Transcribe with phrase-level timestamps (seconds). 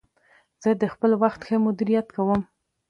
[0.63, 2.41] زه د خپل وخت ښه مدیریت کوم.